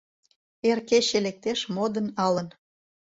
[0.69, 2.47] Эр кече лектеш, модын алын.